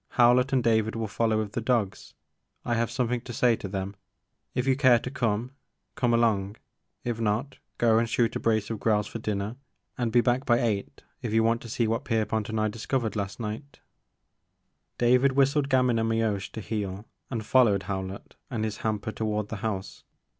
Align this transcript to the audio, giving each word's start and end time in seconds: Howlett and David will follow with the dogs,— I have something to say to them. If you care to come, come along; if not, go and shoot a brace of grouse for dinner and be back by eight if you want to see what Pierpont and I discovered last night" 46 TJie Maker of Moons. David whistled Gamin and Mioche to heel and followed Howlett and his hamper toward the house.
Howlett 0.13 0.51
and 0.51 0.63
David 0.63 0.95
will 0.95 1.07
follow 1.07 1.37
with 1.37 1.51
the 1.51 1.61
dogs,— 1.61 2.15
I 2.65 2.73
have 2.73 2.89
something 2.89 3.21
to 3.21 3.31
say 3.31 3.55
to 3.57 3.67
them. 3.67 3.95
If 4.55 4.65
you 4.65 4.75
care 4.75 4.97
to 4.97 5.11
come, 5.11 5.51
come 5.93 6.11
along; 6.11 6.55
if 7.03 7.19
not, 7.21 7.59
go 7.77 7.99
and 7.99 8.09
shoot 8.09 8.35
a 8.35 8.39
brace 8.39 8.71
of 8.71 8.79
grouse 8.79 9.05
for 9.05 9.19
dinner 9.19 9.57
and 9.99 10.11
be 10.11 10.19
back 10.21 10.43
by 10.43 10.59
eight 10.59 11.03
if 11.21 11.33
you 11.33 11.43
want 11.43 11.61
to 11.61 11.69
see 11.69 11.87
what 11.87 12.03
Pierpont 12.05 12.49
and 12.49 12.59
I 12.59 12.67
discovered 12.67 13.15
last 13.15 13.39
night" 13.39 13.77
46 13.77 13.77
TJie 13.77 13.81
Maker 14.09 14.15
of 14.15 14.97
Moons. 14.97 14.97
David 14.97 15.31
whistled 15.37 15.69
Gamin 15.69 15.99
and 15.99 16.09
Mioche 16.09 16.51
to 16.53 16.61
heel 16.61 17.05
and 17.29 17.45
followed 17.45 17.83
Howlett 17.83 18.35
and 18.49 18.65
his 18.65 18.77
hamper 18.77 19.11
toward 19.11 19.49
the 19.49 19.57
house. 19.57 20.03